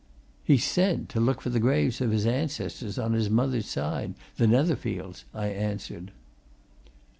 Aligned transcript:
"He 0.43 0.57
said 0.57 1.09
to 1.09 1.19
look 1.19 1.41
for 1.41 1.51
the 1.51 1.59
graves 1.59 2.01
of 2.01 2.09
his 2.09 2.25
ancestors 2.25 2.97
on 2.97 3.13
the 3.15 3.29
mother's 3.29 3.67
side, 3.67 4.15
the 4.37 4.47
Netherfields," 4.47 5.25
I 5.31 5.49
answered. 5.49 6.11